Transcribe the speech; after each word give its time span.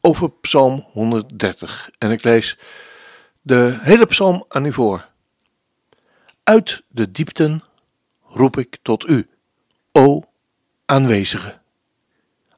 over 0.00 0.30
Psalm 0.30 0.86
130. 0.92 1.90
En 1.98 2.10
ik 2.10 2.24
lees 2.24 2.58
de 3.42 3.78
hele 3.80 4.06
psalm 4.06 4.44
aan 4.48 4.64
u 4.64 4.72
voor. 4.72 5.08
Uit 6.42 6.82
de 6.88 7.10
diepten 7.10 7.64
roep 8.22 8.58
ik 8.58 8.78
tot 8.82 9.08
u, 9.08 9.28
o 9.92 10.22
aanwezige. 10.84 11.58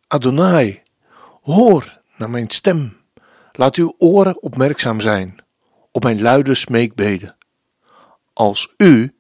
Adonai, 0.06 0.82
hoor 1.42 2.00
naar 2.16 2.30
mijn 2.30 2.50
stem. 2.50 2.96
Laat 3.52 3.76
uw 3.76 3.94
oren 3.98 4.42
opmerkzaam 4.42 5.00
zijn 5.00 5.44
op 5.90 6.02
mijn 6.02 6.22
luide 6.22 6.54
smeekbeden. 6.54 7.36
Als 8.32 8.74
u, 8.76 9.14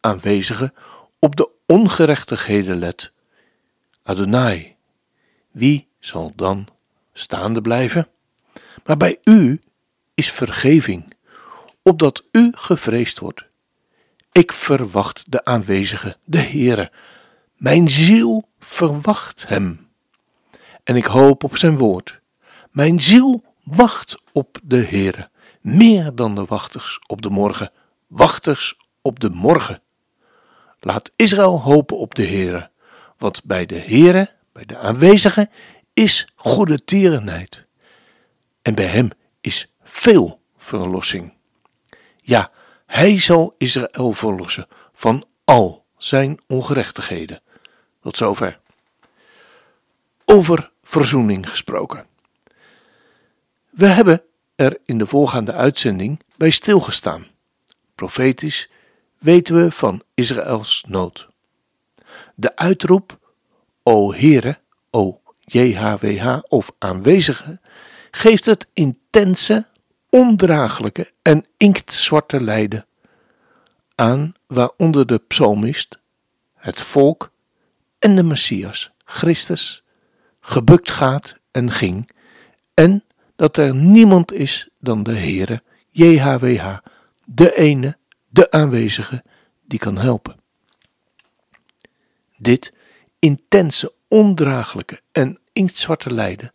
aanwezige, 0.00 0.72
op 1.18 1.36
de 1.36 1.48
ongerechtigheden 1.66 2.78
let. 2.78 3.12
Adonai, 4.02 4.76
wie 5.50 5.88
zal 5.98 6.32
dan 6.36 6.68
staande 7.14 7.60
blijven? 7.60 8.08
Maar 8.84 8.96
bij 8.96 9.18
u 9.24 9.60
is 10.14 10.32
vergeving, 10.32 11.14
opdat 11.82 12.24
u 12.32 12.52
gevreesd 12.54 13.18
wordt. 13.18 13.44
Ik 14.32 14.52
verwacht 14.52 15.24
de 15.28 15.44
aanwezige, 15.44 16.16
de 16.24 16.38
Heere. 16.38 16.92
Mijn 17.56 17.88
ziel 17.88 18.48
verwacht 18.58 19.48
hem. 19.48 19.88
En 20.84 20.96
ik 20.96 21.04
hoop 21.04 21.44
op 21.44 21.56
zijn 21.56 21.76
woord. 21.76 22.20
Mijn 22.70 23.00
ziel 23.00 23.44
wacht 23.64 24.22
op 24.32 24.58
de 24.62 24.84
Heere, 24.84 25.28
meer 25.60 26.14
dan 26.14 26.34
de 26.34 26.44
wachters 26.44 26.98
op 27.06 27.22
de 27.22 27.30
morgen, 27.30 27.70
wachters 28.06 28.76
op 29.02 29.20
de 29.20 29.30
morgen. 29.30 29.82
Laat 30.80 31.10
Israël 31.16 31.60
hopen 31.60 31.98
op 31.98 32.14
de 32.14 32.26
Heere, 32.26 32.70
want 33.18 33.44
bij 33.44 33.66
de 33.66 33.78
Heere, 33.78 34.30
bij 34.52 34.64
de 34.64 34.78
aanwezige, 34.78 35.48
is 35.94 36.28
goede 36.34 36.84
tierenheid. 36.84 37.64
En 38.62 38.74
bij 38.74 38.86
hem 38.86 39.10
is 39.40 39.72
veel 39.82 40.40
verlossing. 40.56 41.32
Ja, 42.20 42.50
hij 42.86 43.18
zal 43.18 43.54
Israël 43.58 44.12
verlossen 44.12 44.66
van 44.92 45.24
al 45.44 45.84
zijn 45.96 46.40
ongerechtigheden. 46.46 47.42
Tot 48.00 48.16
zover. 48.16 48.60
Over 50.24 50.70
verzoening 50.82 51.50
gesproken. 51.50 52.06
We 53.70 53.86
hebben 53.86 54.22
er 54.54 54.78
in 54.84 54.98
de 54.98 55.06
voorgaande 55.06 55.52
uitzending 55.52 56.20
bij 56.36 56.50
stilgestaan. 56.50 57.26
Profetisch 57.94 58.70
weten 59.18 59.56
we 59.56 59.70
van 59.70 60.02
Israëls 60.14 60.84
nood. 60.88 61.28
De 62.34 62.56
uitroep, 62.56 63.18
O 63.82 64.12
Heere, 64.12 64.58
O 64.90 65.20
JHWH 65.44 66.38
of 66.48 66.72
aanwezige, 66.78 67.60
geeft 68.10 68.44
het 68.44 68.66
intense, 68.72 69.66
ondraaglijke 70.10 71.12
en 71.22 71.46
inktzwarte 71.56 72.40
lijden 72.40 72.86
aan 73.94 74.34
waaronder 74.46 75.06
de 75.06 75.18
psalmist, 75.18 75.98
het 76.54 76.80
volk 76.80 77.30
en 77.98 78.16
de 78.16 78.22
Messias, 78.22 78.92
Christus, 79.04 79.82
gebukt 80.40 80.90
gaat 80.90 81.36
en 81.50 81.70
ging, 81.70 82.10
en 82.74 83.04
dat 83.36 83.56
er 83.56 83.74
niemand 83.74 84.32
is 84.32 84.68
dan 84.78 85.02
de 85.02 85.14
Heere, 85.14 85.62
JHWH, 85.90 86.76
de 87.24 87.56
ene, 87.56 87.96
de 88.28 88.50
aanwezige, 88.50 89.24
die 89.66 89.78
kan 89.78 89.98
helpen. 89.98 90.40
Dit 92.36 92.72
intense, 93.18 93.93
ondraaglijke 94.14 95.00
en 95.12 95.38
inktzwarte 95.52 96.14
lijden 96.14 96.52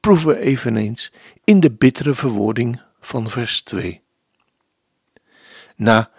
proeven 0.00 0.28
we 0.28 0.38
eveneens 0.38 1.12
in 1.44 1.60
de 1.60 1.70
bittere 1.70 2.14
verwoording 2.14 2.80
van 3.00 3.30
vers 3.30 3.62
2. 3.62 4.02
Na 5.76 6.10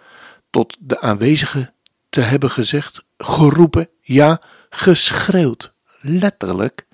tot 0.50 0.76
de 0.80 1.00
aanwezige 1.00 1.72
te 2.08 2.20
hebben 2.20 2.50
gezegd, 2.50 3.04
geroepen, 3.18 3.88
ja, 4.00 4.40
geschreeuwd, 4.70 5.72
letterlijk, 6.00 6.86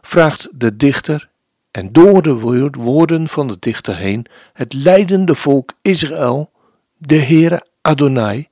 vraagt 0.00 0.48
de 0.52 0.76
dichter, 0.76 1.30
en 1.70 1.92
door 1.92 2.22
de 2.22 2.34
woorden 2.70 3.28
van 3.28 3.48
de 3.48 3.56
dichter 3.58 3.96
heen, 3.96 4.26
het 4.52 4.72
leidende 4.72 5.34
volk 5.34 5.72
Israël, 5.82 6.52
de 6.96 7.18
Heere 7.18 7.66
Adonai, 7.80 8.48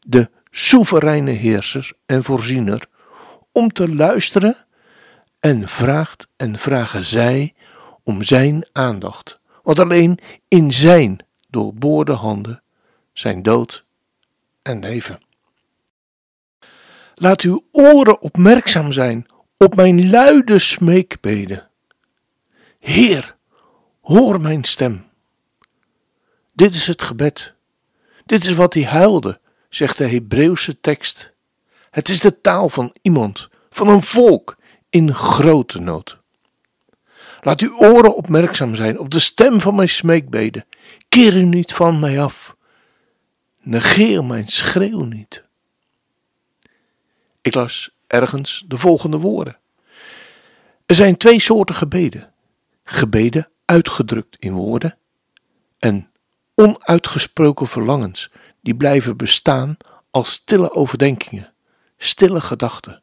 de 0.00 0.30
soevereine 0.50 1.30
heerser 1.30 1.92
en 2.06 2.24
voorziener, 2.24 2.88
om 3.56 3.72
te 3.72 3.94
luisteren 3.94 4.56
en 5.40 5.68
vraagt 5.68 6.28
en 6.36 6.58
vragen 6.58 7.04
zij 7.04 7.54
om 8.02 8.22
zijn 8.22 8.66
aandacht, 8.72 9.40
want 9.62 9.78
alleen 9.78 10.18
in 10.48 10.72
zijn 10.72 11.18
doorboorde 11.48 12.12
handen 12.12 12.62
zijn 13.12 13.42
dood 13.42 13.84
en 14.62 14.80
leven. 14.80 15.20
Laat 17.14 17.40
uw 17.40 17.64
oren 17.72 18.20
opmerkzaam 18.20 18.92
zijn 18.92 19.26
op 19.56 19.74
mijn 19.74 20.10
luide 20.10 20.58
smeekbeden. 20.58 21.68
Heer, 22.78 23.36
hoor 24.00 24.40
mijn 24.40 24.64
stem. 24.64 25.04
Dit 26.52 26.74
is 26.74 26.86
het 26.86 27.02
gebed. 27.02 27.54
Dit 28.26 28.44
is 28.44 28.54
wat 28.54 28.74
hij 28.74 28.84
huilde, 28.84 29.40
zegt 29.68 29.98
de 29.98 30.08
Hebreeuwse 30.08 30.80
tekst. 30.80 31.34
Het 31.96 32.08
is 32.08 32.20
de 32.20 32.40
taal 32.40 32.68
van 32.68 32.94
iemand, 33.02 33.48
van 33.70 33.88
een 33.88 34.02
volk 34.02 34.56
in 34.90 35.14
grote 35.14 35.80
nood. 35.80 36.18
Laat 37.40 37.60
uw 37.60 37.78
oren 37.78 38.16
opmerkzaam 38.16 38.74
zijn 38.74 38.98
op 38.98 39.10
de 39.10 39.18
stem 39.18 39.60
van 39.60 39.74
mijn 39.74 39.88
smeekbeden. 39.88 40.66
Keer 41.08 41.36
u 41.36 41.42
niet 41.42 41.72
van 41.72 42.00
mij 42.00 42.22
af. 42.22 42.56
Negeer 43.62 44.24
mijn 44.24 44.48
schreeuw 44.48 45.04
niet. 45.04 45.44
Ik 47.40 47.54
las 47.54 47.90
ergens 48.06 48.64
de 48.68 48.78
volgende 48.78 49.18
woorden. 49.18 49.58
Er 50.86 50.94
zijn 50.94 51.16
twee 51.16 51.40
soorten 51.40 51.74
gebeden: 51.74 52.32
gebeden 52.84 53.48
uitgedrukt 53.64 54.36
in 54.38 54.52
woorden 54.52 54.98
en 55.78 56.10
onuitgesproken 56.54 57.66
verlangens 57.66 58.30
die 58.60 58.74
blijven 58.74 59.16
bestaan 59.16 59.76
als 60.10 60.32
stille 60.32 60.72
overdenkingen, 60.72 61.52
stille 61.96 62.40
gedachten. 62.40 63.02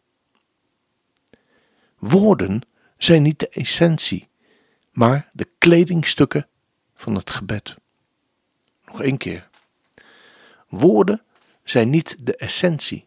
Woorden 1.97 2.61
zijn 2.97 3.21
niet 3.21 3.39
de 3.39 3.49
essentie, 3.49 4.27
maar 4.91 5.29
de 5.33 5.49
kledingstukken 5.57 6.47
van 6.95 7.15
het 7.15 7.29
gebed. 7.29 7.75
Nog 8.85 9.01
één 9.01 9.17
keer. 9.17 9.49
Woorden 10.69 11.21
zijn 11.63 11.89
niet 11.89 12.25
de 12.25 12.35
essentie. 12.35 13.05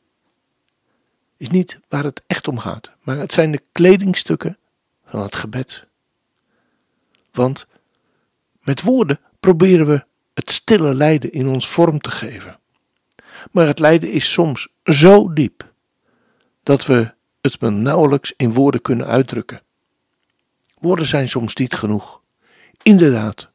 Is 1.37 1.49
niet 1.49 1.79
waar 1.89 2.05
het 2.05 2.23
echt 2.27 2.49
om 2.49 2.59
gaat, 2.59 2.91
maar 3.01 3.17
het 3.17 3.33
zijn 3.33 3.53
de 3.53 3.63
kledingstukken 3.73 4.59
van 5.05 5.21
het 5.21 5.35
gebed. 5.35 5.87
Want 7.33 7.67
met 8.61 8.83
woorden 8.83 9.21
proberen 9.41 9.87
we 9.87 10.05
het 10.35 10.51
stille 10.51 10.95
lijden 10.95 11.33
in 11.33 11.49
ons 11.49 11.69
vorm 11.69 12.01
te 12.01 12.11
geven. 12.11 12.59
Maar 13.51 13.67
het 13.67 13.79
lijden 13.79 14.11
is 14.11 14.33
soms 14.33 14.69
zo 14.85 15.33
diep 15.33 15.75
dat 16.67 16.87
we 16.87 17.15
het 17.41 17.61
me 17.61 17.71
nauwelijks 17.71 18.33
in 18.37 18.53
woorden 18.53 18.83
kunnen 18.83 19.07
uitdrukken. 19.07 19.63
Woorden 20.79 21.07
zijn 21.07 21.29
soms 21.29 21.55
niet 21.55 21.75
genoeg. 21.75 22.21
Inderdaad, 22.83 23.51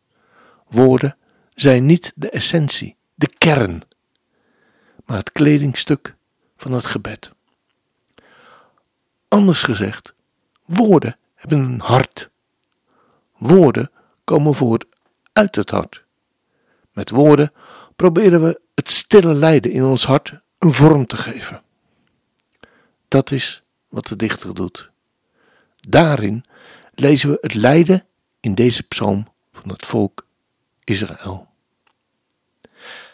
woorden 0.68 1.18
zijn 1.54 1.86
niet 1.86 2.12
de 2.16 2.30
essentie, 2.30 2.96
de 3.16 3.28
kern, 3.38 3.81
maar 5.06 5.18
het 5.18 5.31
kledingstuk 5.31 6.16
van 6.58 6.72
het 6.72 6.86
gebed. 6.86 7.31
Anders 9.28 9.63
gezegd, 9.63 10.13
woorden 10.66 11.18
hebben 11.36 11.60
een 11.60 11.80
hart. 11.80 12.30
Woorden 13.38 13.92
komen 14.24 14.56
voort 14.56 14.86
uit 15.34 15.56
het 15.56 15.69
hart. 15.69 16.04
Met 16.92 17.10
woorden 17.10 17.54
proberen 17.96 18.44
we 18.44 18.62
het 18.75 18.92
stille 18.92 19.34
lijden 19.34 19.72
in 19.72 19.84
ons 19.84 20.06
hart 20.06 20.34
een 20.58 20.74
vorm 20.74 21.06
te 21.06 21.18
geven. 21.18 21.63
Dat 23.12 23.31
is 23.31 23.63
wat 23.90 24.08
de 24.08 24.16
dichter 24.16 24.56
doet. 24.56 24.90
Daarin 25.80 26.44
lezen 26.94 27.30
we 27.30 27.38
het 27.42 27.54
lijden 27.54 28.06
in 28.40 28.56
deze 28.56 28.84
psalm 28.84 29.28
van 29.54 29.69
het 29.69 29.86
volk 29.86 30.25
Israël. 30.84 31.48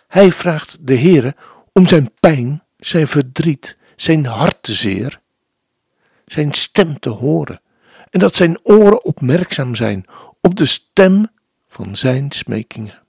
Hij 0.08 0.32
vraagt 0.32 0.88
de 0.88 0.98
Heere 0.98 1.36
om 1.74 1.88
zijn 1.88 2.12
pijn, 2.20 2.64
zijn 2.78 3.08
verdriet, 3.08 3.78
zijn 3.96 4.26
hartzeer, 4.26 5.20
zijn 6.26 6.54
stem 6.54 7.00
te 7.00 7.10
horen 7.10 7.62
en 8.10 8.20
dat 8.20 8.36
zijn 8.36 8.60
oren 8.64 9.04
opmerkzaam 9.04 9.76
zijn 9.76 10.06
op 10.42 10.56
de 10.56 10.66
stem 10.66 11.28
van 11.68 11.96
zijn 11.96 12.32
smekingen. 12.32 13.02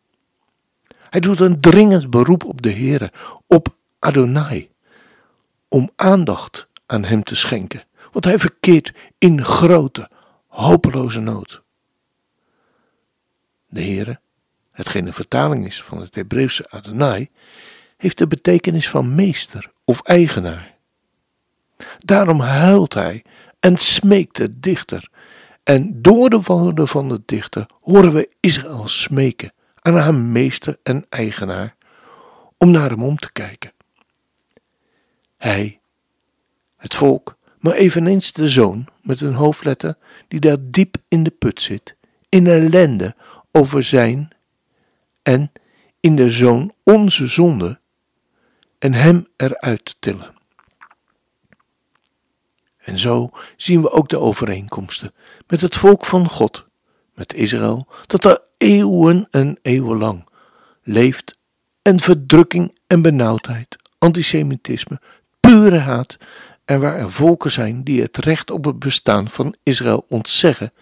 Hij 1.10 1.20
doet 1.20 1.40
een 1.40 1.60
dringend 1.60 2.10
beroep 2.10 2.44
op 2.44 2.62
de 2.62 2.72
Heere, 2.72 3.12
op 3.46 3.76
Adonai, 3.98 4.70
om 5.68 5.90
aandacht 5.96 6.68
aan 6.88 7.04
hem 7.04 7.22
te 7.22 7.36
schenken, 7.36 7.84
want 8.12 8.24
hij 8.24 8.38
verkeert 8.38 8.92
in 9.18 9.44
grote, 9.44 10.10
hopeloze 10.46 11.20
nood. 11.20 11.62
De 13.68 13.82
Heere, 13.82 14.20
hetgeen 14.70 15.06
een 15.06 15.12
vertaling 15.12 15.66
is 15.66 15.82
van 15.82 16.00
het 16.00 16.14
Hebreeuwse 16.14 16.70
Adonai, 16.70 17.30
heeft 17.96 18.18
de 18.18 18.26
betekenis 18.26 18.88
van 18.88 19.14
meester 19.14 19.72
of 19.84 20.02
eigenaar. 20.02 20.74
Daarom 21.98 22.40
huilt 22.40 22.94
hij 22.94 23.24
en 23.60 23.76
smeekt 23.76 24.36
de 24.36 24.58
dichter. 24.58 25.08
En 25.62 26.02
door 26.02 26.30
de 26.30 26.40
woorden 26.40 26.88
van 26.88 27.08
de 27.08 27.22
dichter 27.24 27.66
horen 27.80 28.12
we 28.12 28.30
Israël 28.40 28.88
smeken 28.88 29.52
aan 29.80 29.96
haar 29.96 30.14
meester 30.14 30.78
en 30.82 31.06
eigenaar 31.08 31.76
om 32.58 32.70
naar 32.70 32.90
hem 32.90 33.02
om 33.02 33.16
te 33.18 33.32
kijken. 33.32 33.72
Hij, 35.36 35.77
het 36.78 36.94
volk, 36.94 37.36
maar 37.58 37.72
eveneens 37.72 38.32
de 38.32 38.48
zoon 38.48 38.86
met 39.02 39.20
een 39.20 39.34
hoofdletter 39.34 39.96
die 40.28 40.40
daar 40.40 40.56
diep 40.60 40.96
in 41.08 41.22
de 41.22 41.30
put 41.30 41.60
zit, 41.60 41.96
in 42.28 42.46
ellende 42.46 43.14
over 43.52 43.82
zijn 43.82 44.28
en 45.22 45.52
in 46.00 46.16
de 46.16 46.30
zoon 46.30 46.72
onze 46.82 47.26
zonde 47.26 47.80
en 48.78 48.92
hem 48.92 49.26
eruit 49.36 49.96
tillen. 49.98 50.36
En 52.78 52.98
zo 52.98 53.30
zien 53.56 53.82
we 53.82 53.90
ook 53.90 54.08
de 54.08 54.18
overeenkomsten 54.18 55.12
met 55.46 55.60
het 55.60 55.76
volk 55.76 56.06
van 56.06 56.28
God, 56.28 56.66
met 57.14 57.34
Israël, 57.34 57.86
dat 58.06 58.24
er 58.24 58.42
eeuwen 58.56 59.26
en 59.30 59.58
eeuwenlang 59.62 60.28
leeft 60.82 61.38
en 61.82 62.00
verdrukking 62.00 62.78
en 62.86 63.02
benauwdheid, 63.02 63.76
antisemitisme, 63.98 65.00
pure 65.40 65.78
haat 65.78 66.16
en 66.68 66.80
waar 66.80 66.98
er 66.98 67.12
volken 67.12 67.50
zijn 67.50 67.84
die 67.84 68.02
het 68.02 68.16
recht 68.16 68.50
op 68.50 68.64
het 68.64 68.78
bestaan 68.78 69.30
van 69.30 69.54
Israël 69.62 70.04
ontzeggen 70.08 70.72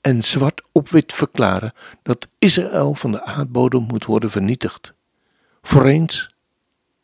en 0.00 0.22
zwart 0.22 0.62
op 0.72 0.88
wit 0.88 1.12
verklaren 1.12 1.72
dat 2.02 2.28
Israël 2.38 2.94
van 2.94 3.12
de 3.12 3.24
aardbodem 3.24 3.82
moet 3.82 4.04
worden 4.04 4.30
vernietigd. 4.30 4.92
Voor 5.62 5.84
eens 5.84 6.34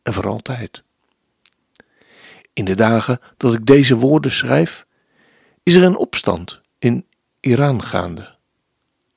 en 0.03 0.13
voor 0.13 0.27
altijd. 0.27 0.83
In 2.53 2.65
de 2.65 2.75
dagen 2.75 3.19
dat 3.37 3.53
ik 3.53 3.65
deze 3.65 3.95
woorden 3.95 4.31
schrijf, 4.31 4.85
is 5.63 5.75
er 5.75 5.83
een 5.83 5.97
opstand 5.97 6.61
in 6.79 7.05
Iran 7.39 7.83
gaande. 7.83 8.35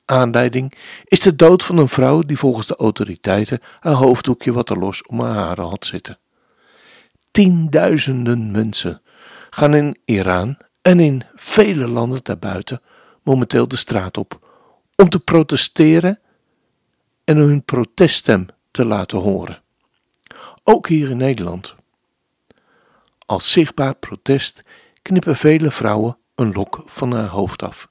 Aanleiding 0.05 0.73
is 1.05 1.19
de 1.19 1.35
dood 1.35 1.63
van 1.63 1.77
een 1.77 1.89
vrouw 1.89 2.21
die 2.21 2.37
volgens 2.37 2.67
de 2.67 2.75
autoriteiten 2.75 3.61
haar 3.79 3.93
hoofddoekje 3.93 4.53
wat 4.53 4.65
te 4.65 4.75
los 4.75 5.05
om 5.05 5.19
haar 5.19 5.33
haren 5.33 5.65
had 5.65 5.85
zitten. 5.85 6.19
Tienduizenden 7.31 8.51
mensen 8.51 9.01
gaan 9.57 9.73
in 9.73 9.97
Iran 10.05 10.57
en 10.81 10.99
in 10.99 11.23
vele 11.35 11.87
landen 11.87 12.23
daarbuiten 12.23 12.81
momenteel 13.23 13.67
de 13.67 13.75
straat 13.75 14.17
op 14.17 14.39
om 14.95 15.09
te 15.09 15.19
protesteren 15.19 16.19
en 17.23 17.37
hun 17.37 17.63
proteststem 17.63 18.45
te 18.71 18.85
laten 18.85 19.17
horen. 19.17 19.61
Ook 20.63 20.87
hier 20.87 21.09
in 21.09 21.17
Nederland. 21.17 21.75
Als 23.25 23.51
zichtbaar 23.51 23.95
protest 23.95 24.61
knippen 25.01 25.35
vele 25.35 25.71
vrouwen 25.71 26.17
een 26.35 26.51
lok 26.51 26.83
van 26.85 27.11
haar 27.11 27.27
hoofd 27.27 27.63
af, 27.63 27.89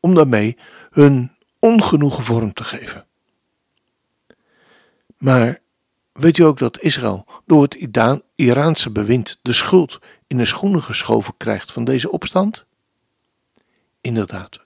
om 0.00 0.14
daarmee 0.14 0.58
hun 0.90 1.36
ongenoegen 1.58 2.24
vorm 2.24 2.52
te 2.52 2.64
geven. 2.64 3.06
Maar 5.18 5.60
weet 6.12 6.38
u 6.38 6.42
ook 6.42 6.58
dat 6.58 6.80
Israël 6.80 7.26
door 7.46 7.62
het 7.62 7.74
Iraanse 8.34 8.90
bewind 8.90 9.38
de 9.42 9.52
schuld 9.52 9.98
in 10.26 10.38
de 10.38 10.44
schoenen 10.44 10.82
geschoven 10.82 11.36
krijgt 11.36 11.72
van 11.72 11.84
deze 11.84 12.10
opstand? 12.10 12.64
Inderdaad. 14.00 14.60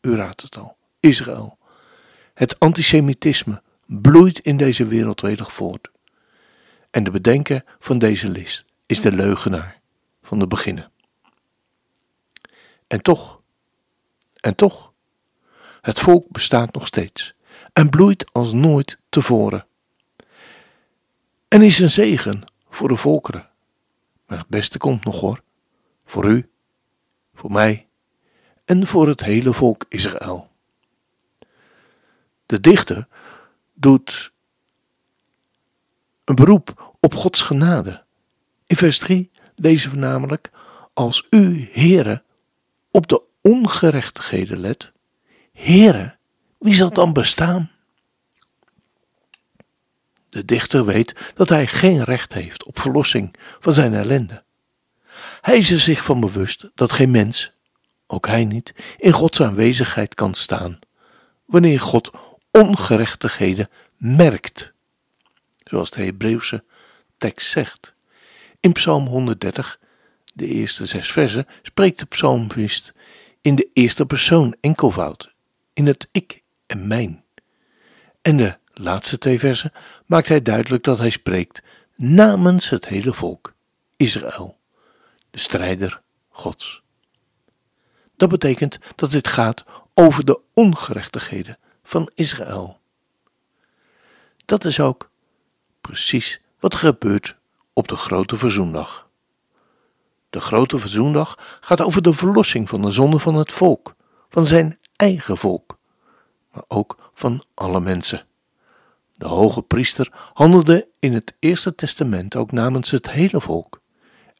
U 0.00 0.16
raadt 0.16 0.40
het 0.40 0.56
al. 0.56 0.76
Israël. 1.00 1.58
Het 2.34 2.58
antisemitisme 2.60 3.62
bloeit 3.86 4.38
in 4.38 4.56
deze 4.56 4.86
wereld 4.86 5.22
voort. 5.52 5.90
En 6.90 7.04
de 7.04 7.10
bedenker 7.10 7.64
van 7.78 7.98
deze 7.98 8.28
list 8.28 8.64
is 8.86 9.00
de 9.00 9.12
leugenaar 9.12 9.80
van 10.22 10.38
de 10.38 10.46
beginnen. 10.46 10.90
En 12.86 13.02
toch, 13.02 13.40
en 14.40 14.56
toch, 14.56 14.92
het 15.80 16.00
volk 16.00 16.30
bestaat 16.30 16.74
nog 16.74 16.86
steeds 16.86 17.34
en 17.72 17.90
bloeit 17.90 18.32
als 18.32 18.52
nooit 18.52 18.98
tevoren. 19.08 19.66
En 21.54 21.62
is 21.62 21.78
een 21.78 21.90
zegen 21.90 22.42
voor 22.68 22.88
de 22.88 22.96
volkeren. 22.96 23.48
Maar 24.26 24.38
het 24.38 24.48
beste 24.48 24.78
komt 24.78 25.04
nog 25.04 25.20
hoor, 25.20 25.42
voor 26.04 26.24
u, 26.24 26.50
voor 27.34 27.52
mij 27.52 27.86
en 28.64 28.86
voor 28.86 29.08
het 29.08 29.20
hele 29.20 29.52
volk 29.52 29.84
Israël. 29.88 30.50
De 32.46 32.60
dichter 32.60 33.06
doet 33.74 34.32
een 36.24 36.34
beroep 36.34 36.94
op 37.00 37.14
Gods 37.14 37.40
genade. 37.40 38.04
In 38.66 38.76
vers 38.76 38.98
3 38.98 39.30
lezen 39.54 39.90
we 39.90 39.96
namelijk: 39.96 40.50
Als 40.92 41.26
u, 41.30 41.68
Heere, 41.72 42.22
op 42.90 43.06
de 43.06 43.22
ongerechtigheden 43.40 44.60
let, 44.60 44.92
Heere, 45.52 46.16
wie 46.58 46.74
zal 46.74 46.92
dan 46.92 47.12
bestaan? 47.12 47.70
De 50.34 50.44
dichter 50.44 50.84
weet 50.84 51.14
dat 51.34 51.48
hij 51.48 51.66
geen 51.66 52.04
recht 52.04 52.32
heeft 52.32 52.64
op 52.64 52.78
verlossing 52.78 53.34
van 53.60 53.72
zijn 53.72 53.94
ellende. 53.94 54.42
Hij 55.40 55.56
is 55.56 55.70
er 55.70 55.80
zich 55.80 56.04
van 56.04 56.20
bewust 56.20 56.70
dat 56.74 56.92
geen 56.92 57.10
mens, 57.10 57.52
ook 58.06 58.26
hij 58.26 58.44
niet, 58.44 58.74
in 58.96 59.12
Gods 59.12 59.40
aanwezigheid 59.40 60.14
kan 60.14 60.34
staan, 60.34 60.78
wanneer 61.44 61.80
God 61.80 62.10
ongerechtigheden 62.50 63.68
merkt, 63.96 64.72
zoals 65.64 65.90
de 65.90 66.02
Hebreeuwse 66.02 66.64
tekst 67.16 67.50
zegt. 67.50 67.94
In 68.60 68.72
Psalm 68.72 69.06
130, 69.06 69.78
de 70.34 70.46
eerste 70.46 70.86
zes 70.86 71.12
versen, 71.12 71.46
spreekt 71.62 71.98
de 71.98 72.06
psalmist 72.06 72.92
in 73.40 73.54
de 73.54 73.70
eerste 73.72 74.06
persoon 74.06 74.56
enkelvoud, 74.60 75.34
in 75.72 75.86
het 75.86 76.08
ik 76.12 76.42
en 76.66 76.86
mijn. 76.86 77.24
En 78.22 78.36
de 78.36 78.62
laatste 78.74 79.18
twee 79.18 79.38
versen 79.38 79.72
maakt 80.06 80.28
hij 80.28 80.42
duidelijk 80.42 80.84
dat 80.84 80.98
hij 80.98 81.10
spreekt 81.10 81.62
namens 81.96 82.70
het 82.70 82.86
hele 82.86 83.14
volk, 83.14 83.54
Israël, 83.96 84.58
de 85.30 85.38
strijder 85.38 86.02
Gods. 86.28 86.82
Dat 88.16 88.28
betekent 88.28 88.78
dat 88.94 89.10
dit 89.10 89.28
gaat 89.28 89.64
over 89.94 90.24
de 90.24 90.40
ongerechtigheden 90.54 91.58
van 91.82 92.10
Israël. 92.14 92.78
Dat 94.44 94.64
is 94.64 94.80
ook 94.80 95.10
precies 95.80 96.40
wat 96.60 96.74
gebeurt 96.74 97.36
op 97.72 97.88
de 97.88 97.96
grote 97.96 98.36
verzoendag. 98.36 99.08
De 100.30 100.40
grote 100.40 100.78
verzoendag 100.78 101.58
gaat 101.60 101.80
over 101.80 102.02
de 102.02 102.12
verlossing 102.12 102.68
van 102.68 102.82
de 102.82 102.90
zonde 102.90 103.18
van 103.18 103.34
het 103.34 103.52
volk, 103.52 103.94
van 104.28 104.46
zijn 104.46 104.78
eigen 104.96 105.36
volk, 105.36 105.78
maar 106.52 106.64
ook 106.68 107.10
van 107.14 107.44
alle 107.54 107.80
mensen. 107.80 108.26
De 109.14 109.26
hoge 109.26 109.62
priester 109.62 110.12
handelde 110.32 110.88
in 110.98 111.12
het 111.12 111.34
Eerste 111.38 111.74
Testament 111.74 112.36
ook 112.36 112.52
namens 112.52 112.90
het 112.90 113.10
hele 113.10 113.40
volk. 113.40 113.80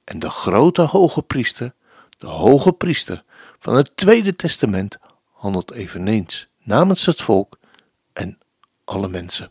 En 0.05 0.19
de 0.19 0.31
grote 0.31 0.83
hoge 0.83 1.23
priester, 1.23 1.75
de 2.19 2.27
hoge 2.27 2.73
priester 2.73 3.25
van 3.59 3.75
het 3.75 3.97
Tweede 3.97 4.37
Testament, 4.37 4.99
handelt 5.33 5.73
eveneens 5.73 6.49
namens 6.63 7.07
het 7.07 7.23
volk 7.23 7.59
en 8.13 8.39
alle 8.85 9.09
mensen. 9.09 9.51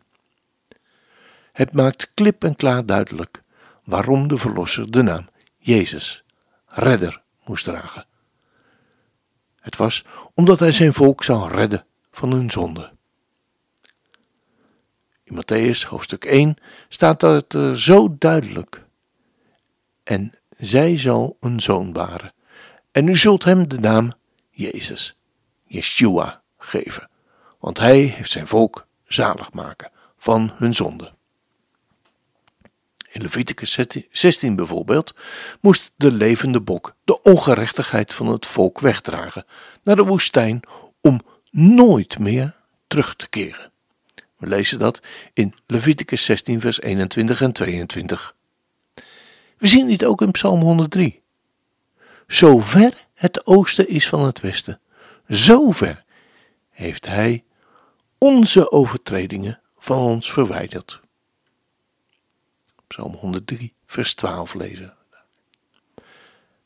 Het 1.52 1.74
maakt 1.74 2.12
klip 2.14 2.44
en 2.44 2.56
klaar 2.56 2.86
duidelijk 2.86 3.44
waarom 3.84 4.28
de 4.28 4.38
Verlosser 4.38 4.92
de 4.92 5.02
naam 5.02 5.30
Jezus, 5.58 6.24
Redder, 6.68 7.22
moest 7.46 7.64
dragen. 7.64 8.06
Het 9.60 9.76
was 9.76 10.06
omdat 10.34 10.60
hij 10.60 10.72
zijn 10.72 10.94
volk 10.94 11.24
zou 11.24 11.52
redden 11.52 11.86
van 12.12 12.32
hun 12.32 12.52
zonde. 12.52 12.93
In 15.24 15.36
Matthäus 15.36 15.86
hoofdstuk 15.86 16.26
1 16.26 16.58
staat 16.90 17.20
dat 17.20 17.54
uh, 17.54 17.72
zo 17.72 18.16
duidelijk. 18.20 18.86
En 20.04 20.34
zij 20.58 20.98
zal 20.98 21.38
een 21.40 21.60
zoon 21.60 21.94
baren. 21.94 22.34
En 22.92 23.08
u 23.08 23.16
zult 23.16 23.44
hem 23.44 23.68
de 23.68 23.80
naam 23.80 24.14
Jezus, 24.50 25.18
Yeshua, 25.66 26.42
geven, 26.58 27.10
want 27.60 27.78
hij 27.78 28.00
heeft 28.00 28.32
zijn 28.32 28.48
volk 28.48 28.88
zalig 29.08 29.54
maken 29.54 29.92
van 30.18 30.52
hun 30.56 30.76
zonde. 30.76 31.14
In 33.12 33.22
Leviticus 33.22 33.80
16 34.12 34.56
bijvoorbeeld 34.56 35.16
moest 35.62 35.92
de 35.96 36.12
levende 36.12 36.62
bok 36.62 36.96
de 37.04 37.22
ongerechtigheid 37.22 38.14
van 38.14 38.28
het 38.28 38.46
volk 38.46 38.80
wegdragen 38.80 39.46
naar 39.84 39.96
de 39.96 40.04
woestijn 40.04 40.60
om 41.02 41.22
nooit 41.52 42.20
meer 42.20 42.56
terug 42.88 43.16
te 43.16 43.30
keren. 43.30 43.73
We 44.44 44.50
lezen 44.50 44.80
dat 44.80 45.02
in 45.34 45.54
Leviticus 45.68 46.26
16, 46.26 46.62
vers 46.62 46.82
21 46.82 47.42
en 47.42 47.52
22. 47.52 48.36
We 49.58 49.68
zien 49.68 49.88
dit 49.88 50.06
ook 50.06 50.22
in 50.22 50.32
Psalm 50.32 50.62
103. 50.62 51.22
Zover 52.28 53.08
het 53.14 53.46
oosten 53.46 53.88
is 53.88 54.10
van 54.10 54.22
het 54.26 54.40
westen, 54.40 54.80
zover 55.28 56.04
heeft 56.70 57.06
Hij 57.06 57.44
onze 58.18 58.72
overtredingen 58.72 59.60
van 59.78 59.98
ons 59.98 60.32
verwijderd. 60.32 61.02
Psalm 62.88 63.14
103, 63.14 63.74
vers 63.86 64.14
12 64.14 64.54
lezen. 64.54 64.94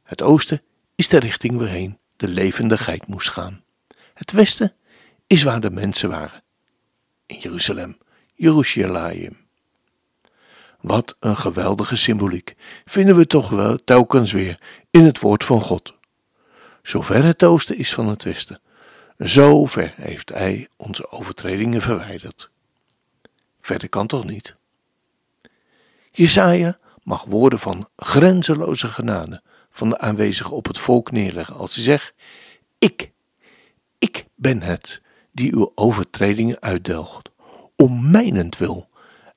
Het 0.03 0.21
oosten 0.21 0.61
is 0.95 1.07
de 1.07 1.19
richting 1.19 1.57
waarheen 1.57 1.97
de 2.15 2.27
levendigheid 2.27 3.07
moest 3.07 3.29
gaan. 3.29 3.63
Het 4.13 4.31
westen 4.31 4.73
is 5.27 5.43
waar 5.43 5.59
de 5.61 5.71
mensen 5.71 6.09
waren. 6.09 6.45
In 7.27 7.39
Jeruzalem, 7.39 7.97
Jeruzalem. 8.35 9.37
Wat 10.81 11.15
een 11.19 11.37
geweldige 11.37 11.95
symboliek 11.95 12.55
vinden 12.85 13.15
we 13.15 13.27
toch 13.27 13.49
wel 13.49 13.77
telkens 13.77 14.31
weer 14.31 14.61
in 14.89 15.03
het 15.03 15.19
woord 15.19 15.43
van 15.43 15.61
God. 15.61 15.93
Zover 16.81 17.23
het 17.23 17.43
oosten 17.43 17.77
is 17.77 17.93
van 17.93 18.07
het 18.07 18.23
westen, 18.23 18.61
zo 19.19 19.65
ver 19.65 19.93
heeft 19.95 20.29
Hij 20.29 20.67
onze 20.75 21.11
overtredingen 21.11 21.81
verwijderd. 21.81 22.49
Verder 23.61 23.89
kan 23.89 24.07
toch 24.07 24.25
niet? 24.25 24.55
Jesaja 26.11 26.77
mag 27.03 27.23
woorden 27.23 27.59
van 27.59 27.89
grenzeloze 27.95 28.87
genade 28.87 29.41
van 29.69 29.89
de 29.89 29.97
aanwezigen 29.97 30.55
op 30.55 30.65
het 30.67 30.79
volk 30.79 31.11
neerleggen 31.11 31.55
als 31.55 31.75
hij 31.75 31.83
zegt: 31.83 32.13
Ik, 32.79 33.11
ik 33.99 34.25
ben 34.35 34.61
het 34.61 35.01
die 35.37 35.53
uw 35.53 35.71
overtredingen 35.75 36.61
uitdelgt, 36.61 37.29
om 37.75 38.11
mijnentwil, 38.11 38.89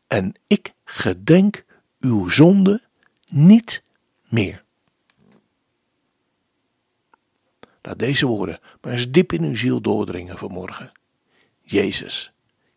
en 0.06 0.34
ik 0.46 0.72
gedenk 0.84 1.64
uw 2.00 2.28
zonde 2.28 2.82
niet 3.28 3.82
meer. 4.28 4.64
Laat 7.82 7.98
deze 7.98 8.26
woorden 8.26 8.58
maar 8.80 8.92
eens 8.92 9.10
diep 9.10 9.32
in 9.32 9.42
uw 9.42 9.54
ziel 9.54 9.80
doordringen 9.80 10.38
vanmorgen. 10.38 10.92
Jezus, 11.62 12.32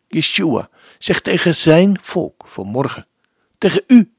Yeshua, 0.08 0.70
zegt 0.98 1.24
tegen 1.24 1.54
zijn 1.54 1.98
volk 2.00 2.44
vanmorgen, 2.46 3.06
tegen 3.58 3.84
u, 3.86 4.12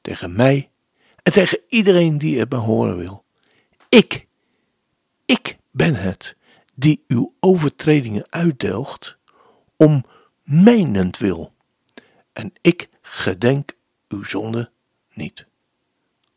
tegen 0.00 0.32
mij 0.32 0.70
en 1.22 1.32
tegen 1.32 1.60
iedereen 1.68 2.18
die 2.18 2.38
het 2.38 2.50
me 2.50 2.56
horen 2.56 2.96
wil. 2.96 3.24
Ik, 3.88 4.26
ik 5.24 5.56
ben 5.70 5.94
het 5.94 6.36
die 6.76 7.04
uw 7.08 7.34
overtredingen 7.40 8.26
uitdelgt 8.30 9.16
om 9.76 10.04
mijnentwil. 10.42 11.52
En 12.32 12.52
ik 12.60 12.88
gedenk 13.02 13.72
uw 14.08 14.22
zonde 14.22 14.70
niet. 15.12 15.46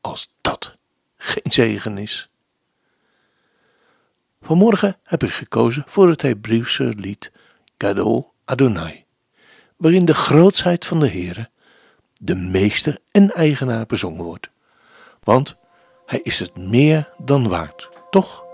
Als 0.01 0.33
dat 0.41 0.77
geen 1.17 1.51
zegen 1.51 1.97
is. 1.97 2.29
Vanmorgen 4.41 4.97
heb 5.03 5.23
ik 5.23 5.31
gekozen 5.31 5.83
voor 5.87 6.09
het 6.09 6.21
Hebreeuwse 6.21 6.83
lied 6.83 7.31
Gadol 7.77 8.33
Adonai, 8.45 9.05
waarin 9.77 10.05
de 10.05 10.13
grootsheid 10.13 10.85
van 10.85 10.99
de 10.99 11.09
Heere, 11.09 11.49
de 12.17 12.35
meester 12.35 12.97
en 13.11 13.31
eigenaar 13.31 13.85
bezongen 13.85 14.23
wordt. 14.23 14.49
Want 15.23 15.55
hij 16.05 16.19
is 16.23 16.39
het 16.39 16.57
meer 16.57 17.09
dan 17.17 17.47
waard, 17.47 17.89
toch? 18.09 18.48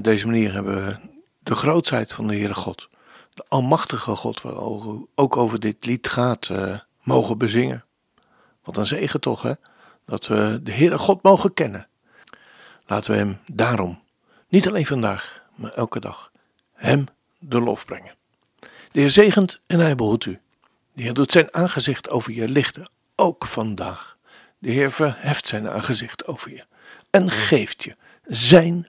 Deze 0.00 0.26
manier 0.26 0.52
hebben 0.52 0.84
we 0.84 0.96
de 1.38 1.54
grootheid 1.54 2.12
van 2.12 2.26
de 2.26 2.34
Heere 2.34 2.54
God, 2.54 2.88
de 3.34 3.44
Almachtige 3.48 4.16
God, 4.16 4.42
waar 4.42 4.56
ook 5.14 5.36
over 5.36 5.60
dit 5.60 5.86
lied 5.86 6.08
gaat, 6.08 6.48
uh, 6.48 6.78
mogen 7.02 7.38
bezingen. 7.38 7.84
Wat 8.64 8.76
een 8.76 8.86
zegen 8.86 9.20
toch, 9.20 9.42
hè? 9.42 9.52
Dat 10.04 10.26
we 10.26 10.60
de 10.62 10.72
Heere 10.72 10.98
God 10.98 11.22
mogen 11.22 11.54
kennen. 11.54 11.88
Laten 12.86 13.10
we 13.10 13.16
Hem 13.16 13.38
daarom, 13.46 14.02
niet 14.48 14.68
alleen 14.68 14.86
vandaag, 14.86 15.42
maar 15.54 15.72
elke 15.72 16.00
dag, 16.00 16.32
Hem 16.72 17.06
de 17.38 17.60
lof 17.60 17.84
brengen. 17.84 18.14
De 18.92 19.00
Heer 19.00 19.10
zegent 19.10 19.60
en 19.66 19.78
Hij 19.78 19.94
behoedt 19.94 20.24
u. 20.24 20.40
De 20.92 21.02
Heer 21.02 21.14
doet 21.14 21.32
zijn 21.32 21.54
aangezicht 21.54 22.10
over 22.10 22.32
je 22.32 22.48
lichten, 22.48 22.90
ook 23.16 23.46
vandaag. 23.46 24.16
De 24.58 24.70
Heer 24.70 24.90
verheft 24.90 25.46
zijn 25.46 25.68
aangezicht 25.68 26.26
over 26.26 26.50
je 26.50 26.64
en 27.10 27.30
geeft 27.30 27.84
je 27.84 27.96
zijn 28.26 28.88